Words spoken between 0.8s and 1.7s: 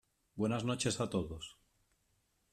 a todos.